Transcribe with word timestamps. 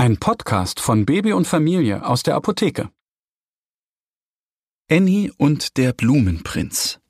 Ein 0.00 0.16
Podcast 0.16 0.80
von 0.80 1.04
Baby 1.04 1.34
und 1.34 1.46
Familie 1.46 2.06
aus 2.06 2.22
der 2.22 2.34
Apotheke. 2.34 2.88
Annie 4.90 5.30
und 5.36 5.76
der 5.76 5.92
Blumenprinz. 5.92 7.00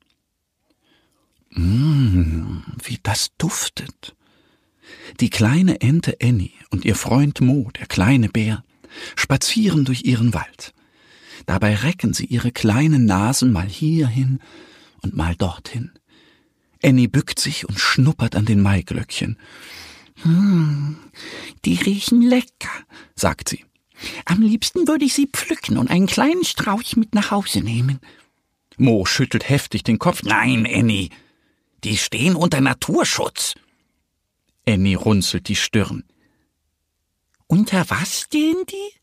Mmm, 1.51 2.65
wie 2.83 2.99
das 3.01 3.29
duftet. 3.37 4.13
Die 5.21 5.29
kleine 5.29 5.79
Ente 5.79 6.17
Annie 6.21 6.51
und 6.69 6.83
ihr 6.83 6.95
Freund 6.95 7.39
Mo, 7.39 7.71
der 7.79 7.85
kleine 7.85 8.27
Bär, 8.27 8.61
spazieren 9.15 9.85
durch 9.85 10.03
ihren 10.03 10.33
Wald. 10.33 10.73
Dabei 11.45 11.75
recken 11.75 12.13
sie 12.13 12.25
ihre 12.25 12.51
kleinen 12.51 13.05
Nasen 13.05 13.53
mal 13.53 13.69
hierhin 13.69 14.39
und 15.01 15.15
mal 15.15 15.37
dorthin. 15.37 15.91
Annie 16.83 17.07
bückt 17.07 17.39
sich 17.39 17.69
und 17.69 17.79
schnuppert 17.79 18.35
an 18.35 18.43
den 18.43 18.61
Maiglöckchen. 18.61 19.37
Hm, 20.23 20.97
die 21.65 21.75
riechen 21.75 22.21
lecker, 22.21 22.69
sagt 23.15 23.49
sie. 23.49 23.65
Am 24.25 24.41
liebsten 24.41 24.87
würde 24.87 25.05
ich 25.05 25.13
sie 25.13 25.27
pflücken 25.27 25.77
und 25.77 25.89
einen 25.89 26.07
kleinen 26.07 26.43
Strauch 26.43 26.95
mit 26.95 27.13
nach 27.13 27.31
Hause 27.31 27.61
nehmen. 27.61 27.99
Mo 28.77 29.05
schüttelt 29.05 29.47
heftig 29.47 29.83
den 29.83 29.99
Kopf. 29.99 30.23
Nein, 30.23 30.67
Annie, 30.71 31.09
die 31.83 31.97
stehen 31.97 32.35
unter 32.35 32.61
Naturschutz. 32.61 33.55
Annie 34.67 34.95
runzelt 34.95 35.47
die 35.47 35.55
Stirn. 35.55 36.03
Unter 37.47 37.89
was 37.89 38.21
stehen 38.21 38.63
die? 38.69 38.99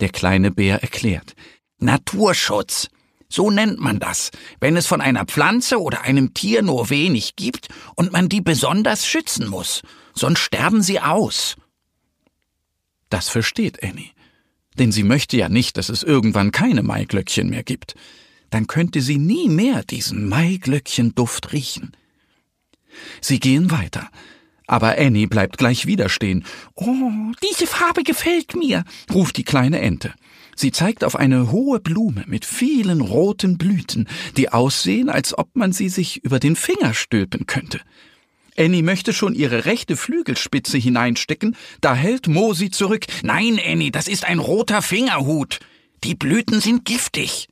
Der 0.00 0.08
kleine 0.08 0.50
Bär 0.50 0.82
erklärt. 0.82 1.34
Naturschutz. 1.78 2.88
So 3.28 3.50
nennt 3.50 3.80
man 3.80 3.98
das, 3.98 4.30
wenn 4.60 4.76
es 4.76 4.86
von 4.86 5.00
einer 5.00 5.24
Pflanze 5.24 5.80
oder 5.80 6.02
einem 6.02 6.32
Tier 6.32 6.62
nur 6.62 6.90
wenig 6.90 7.36
gibt 7.36 7.68
und 7.96 8.12
man 8.12 8.28
die 8.28 8.40
besonders 8.40 9.06
schützen 9.06 9.48
muss, 9.48 9.82
sonst 10.14 10.40
sterben 10.40 10.82
sie 10.82 11.00
aus. 11.00 11.56
Das 13.10 13.28
versteht 13.28 13.82
Annie, 13.82 14.10
denn 14.78 14.92
sie 14.92 15.02
möchte 15.02 15.36
ja 15.36 15.48
nicht, 15.48 15.76
dass 15.76 15.88
es 15.88 16.02
irgendwann 16.02 16.52
keine 16.52 16.82
Maiglöckchen 16.82 17.50
mehr 17.50 17.62
gibt. 17.62 17.94
Dann 18.50 18.68
könnte 18.68 19.00
sie 19.00 19.18
nie 19.18 19.48
mehr 19.48 19.82
diesen 19.82 20.28
Maiglöckchenduft 20.28 21.52
riechen. 21.52 21.92
Sie 23.20 23.40
gehen 23.40 23.70
weiter, 23.70 24.08
aber 24.66 24.98
Annie 24.98 25.26
bleibt 25.26 25.58
gleich 25.58 25.86
wieder 25.86 26.08
stehen. 26.08 26.44
Oh, 26.74 27.10
diese 27.42 27.66
Farbe 27.66 28.02
gefällt 28.02 28.54
mir, 28.54 28.84
ruft 29.12 29.36
die 29.36 29.44
kleine 29.44 29.80
Ente. 29.80 30.14
Sie 30.56 30.72
zeigt 30.72 31.04
auf 31.04 31.16
eine 31.16 31.52
hohe 31.52 31.80
Blume 31.80 32.24
mit 32.26 32.46
vielen 32.46 33.02
roten 33.02 33.58
Blüten, 33.58 34.08
die 34.38 34.48
aussehen, 34.48 35.10
als 35.10 35.36
ob 35.36 35.54
man 35.54 35.72
sie 35.72 35.90
sich 35.90 36.24
über 36.24 36.40
den 36.40 36.56
Finger 36.56 36.94
stülpen 36.94 37.46
könnte. 37.46 37.80
Annie 38.58 38.82
möchte 38.82 39.12
schon 39.12 39.34
ihre 39.34 39.66
rechte 39.66 39.96
Flügelspitze 39.96 40.78
hineinstecken, 40.78 41.56
da 41.82 41.94
hält 41.94 42.26
Mo 42.26 42.54
sie 42.54 42.70
zurück. 42.70 43.04
Nein, 43.22 43.60
Annie, 43.62 43.90
das 43.90 44.08
ist 44.08 44.24
ein 44.24 44.38
roter 44.38 44.80
Fingerhut. 44.80 45.60
Die 46.04 46.14
Blüten 46.14 46.62
sind 46.62 46.86
giftig. 46.86 47.48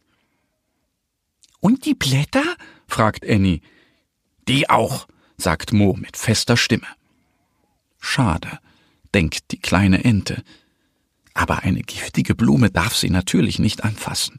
Und 1.61 1.85
die 1.85 1.95
Blätter? 1.95 2.45
fragt 2.89 3.29
Annie. 3.29 3.61
Die 4.49 4.71
auch, 4.71 5.07
sagt 5.37 5.75
Mo 5.75 5.93
mit 5.93 6.17
fester 6.17 6.57
Stimme. 6.57 6.87
Schade, 8.01 8.59
denkt 9.13 9.51
die 9.51 9.59
kleine 9.59 10.05
Ente 10.05 10.43
aber 11.35 11.65
eine 11.65 11.83
giftige 11.83 12.35
Blume 12.35 12.71
darf 12.71 12.95
sie 12.95 13.11
natürlich 13.11 13.59
nicht 13.59 13.85
anfassen. 13.85 14.39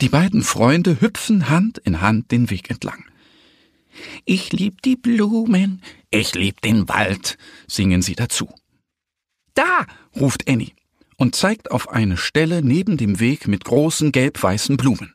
Die 0.00 0.08
beiden 0.08 0.42
Freunde 0.42 1.00
hüpfen 1.00 1.48
Hand 1.48 1.78
in 1.78 2.00
Hand 2.00 2.30
den 2.30 2.50
Weg 2.50 2.70
entlang. 2.70 3.04
Ich 4.24 4.52
lieb 4.52 4.82
die 4.82 4.96
Blumen, 4.96 5.82
ich 6.10 6.34
lieb 6.34 6.60
den 6.60 6.88
Wald, 6.88 7.36
singen 7.66 8.02
sie 8.02 8.14
dazu. 8.14 8.48
Da, 9.54 9.86
ruft 10.14 10.48
Annie 10.48 10.72
und 11.16 11.34
zeigt 11.34 11.70
auf 11.70 11.88
eine 11.88 12.16
Stelle 12.16 12.62
neben 12.62 12.96
dem 12.96 13.20
Weg 13.20 13.48
mit 13.48 13.64
großen 13.64 14.12
gelb-weißen 14.12 14.76
Blumen. 14.76 15.14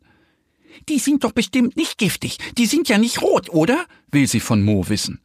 Die 0.90 1.00
sind 1.00 1.24
doch 1.24 1.32
bestimmt 1.32 1.78
nicht 1.78 1.98
giftig, 1.98 2.38
die 2.58 2.66
sind 2.66 2.90
ja 2.90 2.98
nicht 2.98 3.22
rot, 3.22 3.50
oder? 3.50 3.86
will 4.12 4.28
sie 4.28 4.40
von 4.40 4.64
Mo 4.64 4.90
wissen. 4.90 5.22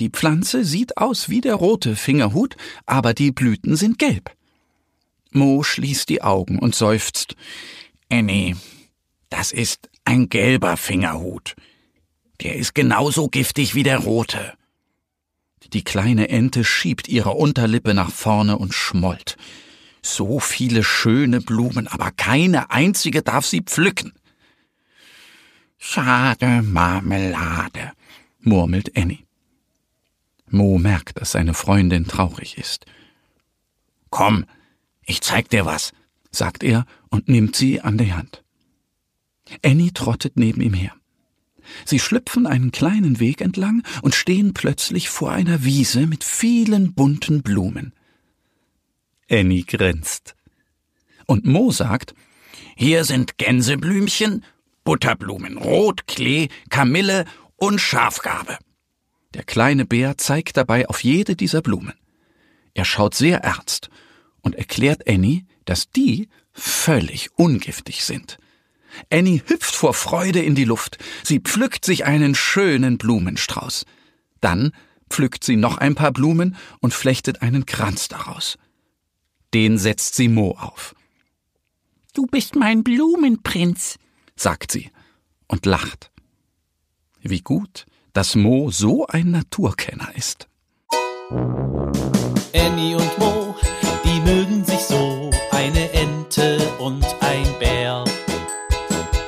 Die 0.00 0.08
Pflanze 0.08 0.64
sieht 0.64 0.96
aus 0.96 1.28
wie 1.28 1.42
der 1.42 1.56
rote 1.56 1.94
Fingerhut, 1.94 2.56
aber 2.86 3.12
die 3.12 3.32
Blüten 3.32 3.76
sind 3.76 3.98
gelb. 3.98 4.30
Mo 5.30 5.62
schließt 5.62 6.08
die 6.08 6.22
Augen 6.22 6.58
und 6.58 6.74
seufzt. 6.74 7.36
Annie, 8.10 8.56
das 9.28 9.52
ist 9.52 9.90
ein 10.06 10.30
gelber 10.30 10.78
Fingerhut. 10.78 11.54
Der 12.40 12.56
ist 12.56 12.74
genauso 12.74 13.28
giftig 13.28 13.74
wie 13.74 13.82
der 13.82 13.98
rote. 13.98 14.54
Die 15.74 15.84
kleine 15.84 16.30
Ente 16.30 16.64
schiebt 16.64 17.06
ihre 17.06 17.32
Unterlippe 17.32 17.92
nach 17.92 18.10
vorne 18.10 18.56
und 18.56 18.72
schmollt. 18.72 19.36
So 20.00 20.40
viele 20.40 20.82
schöne 20.82 21.42
Blumen, 21.42 21.86
aber 21.86 22.10
keine 22.10 22.70
einzige 22.70 23.20
darf 23.20 23.44
sie 23.44 23.60
pflücken. 23.60 24.14
Schade 25.76 26.62
Marmelade, 26.62 27.92
murmelt 28.40 28.96
Annie. 28.96 29.29
Mo 30.50 30.78
merkt, 30.78 31.20
dass 31.20 31.32
seine 31.32 31.54
Freundin 31.54 32.06
traurig 32.06 32.58
ist. 32.58 32.86
Komm, 34.10 34.44
ich 35.04 35.20
zeig 35.20 35.48
dir 35.48 35.64
was, 35.64 35.92
sagt 36.30 36.62
er 36.62 36.86
und 37.08 37.28
nimmt 37.28 37.56
sie 37.56 37.80
an 37.80 37.98
die 37.98 38.12
Hand. 38.12 38.42
Annie 39.64 39.92
trottet 39.92 40.36
neben 40.36 40.60
ihm 40.60 40.74
her. 40.74 40.94
Sie 41.84 41.98
schlüpfen 41.98 42.46
einen 42.46 42.72
kleinen 42.72 43.20
Weg 43.20 43.40
entlang 43.40 43.82
und 44.02 44.14
stehen 44.14 44.54
plötzlich 44.54 45.08
vor 45.08 45.30
einer 45.30 45.64
Wiese 45.64 46.06
mit 46.06 46.24
vielen 46.24 46.94
bunten 46.94 47.42
Blumen. 47.42 47.92
Annie 49.30 49.64
grinst. 49.64 50.34
Und 51.26 51.46
Mo 51.46 51.70
sagt, 51.70 52.14
hier 52.76 53.04
sind 53.04 53.38
Gänseblümchen, 53.38 54.44
Butterblumen, 54.82 55.58
Rotklee, 55.58 56.48
Kamille 56.70 57.24
und 57.56 57.80
Schafgarbe. 57.80 58.58
Der 59.34 59.44
kleine 59.44 59.84
Bär 59.84 60.18
zeigt 60.18 60.56
dabei 60.56 60.88
auf 60.88 61.04
jede 61.04 61.36
dieser 61.36 61.62
Blumen. 61.62 61.94
Er 62.74 62.84
schaut 62.84 63.14
sehr 63.14 63.38
ernst 63.38 63.90
und 64.40 64.54
erklärt 64.54 65.08
Annie, 65.08 65.44
dass 65.64 65.90
die 65.90 66.28
völlig 66.52 67.30
ungiftig 67.36 68.04
sind. 68.04 68.38
Annie 69.10 69.42
hüpft 69.46 69.74
vor 69.74 69.94
Freude 69.94 70.40
in 70.40 70.54
die 70.54 70.64
Luft. 70.64 70.98
Sie 71.22 71.38
pflückt 71.40 71.84
sich 71.84 72.04
einen 72.04 72.34
schönen 72.34 72.98
Blumenstrauß. 72.98 73.86
Dann 74.40 74.72
pflückt 75.08 75.44
sie 75.44 75.56
noch 75.56 75.78
ein 75.78 75.94
paar 75.94 76.12
Blumen 76.12 76.56
und 76.80 76.94
flechtet 76.94 77.42
einen 77.42 77.66
Kranz 77.66 78.08
daraus. 78.08 78.58
Den 79.54 79.78
setzt 79.78 80.14
sie 80.14 80.28
Mo 80.28 80.52
auf. 80.52 80.94
Du 82.14 82.26
bist 82.26 82.56
mein 82.56 82.82
Blumenprinz, 82.82 83.96
sagt 84.36 84.72
sie 84.72 84.90
und 85.46 85.66
lacht. 85.66 86.10
Wie 87.22 87.40
gut, 87.40 87.86
dass 88.12 88.34
Mo 88.34 88.70
so 88.70 89.06
ein 89.06 89.30
Naturkenner 89.30 90.08
ist. 90.14 90.48
Annie 92.54 92.96
und 92.96 93.18
Mo, 93.18 93.54
die 94.04 94.20
mögen 94.20 94.64
sich 94.64 94.80
so, 94.80 95.30
eine 95.52 95.92
Ente 95.92 96.58
und 96.78 97.04
ein 97.20 97.46
Bär. 97.58 98.04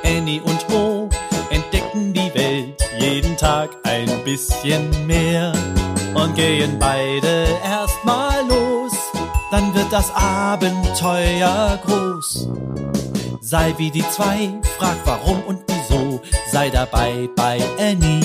Annie 0.04 0.40
und 0.40 0.68
Mo 0.68 1.08
entdecken 1.50 2.12
die 2.12 2.34
Welt 2.34 2.82
jeden 2.98 3.36
Tag 3.36 3.70
ein 3.84 4.08
bisschen 4.24 5.06
mehr 5.06 5.52
und 6.14 6.34
gehen 6.34 6.78
beide 6.78 7.46
erstmal 7.64 8.46
los, 8.48 8.92
dann 9.50 9.74
wird 9.74 9.92
das 9.92 10.10
Abenteuer 10.14 11.78
groß. 11.84 12.48
Sei 13.40 13.74
wie 13.76 13.90
die 13.90 14.08
zwei, 14.08 14.60
frag 14.78 14.96
warum 15.04 15.42
und 15.42 15.62
wieso, 15.68 16.20
sei 16.50 16.70
dabei 16.70 17.28
bei 17.36 17.60
Annie 17.78 18.24